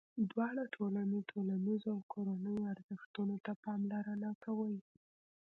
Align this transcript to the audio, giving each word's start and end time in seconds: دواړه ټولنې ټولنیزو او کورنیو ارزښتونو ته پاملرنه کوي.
دواړه 0.31 0.63
ټولنې 0.75 1.19
ټولنیزو 1.31 1.89
او 1.95 1.99
کورنیو 2.13 2.69
ارزښتونو 2.73 3.35
ته 3.45 3.51
پاملرنه 3.63 4.29
کوي. 4.43 4.77